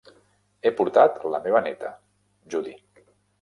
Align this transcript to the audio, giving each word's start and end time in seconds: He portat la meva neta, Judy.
He 0.69 0.71
portat 0.79 1.19
la 1.35 1.41
meva 1.43 1.61
neta, 1.67 1.93
Judy. 2.55 2.75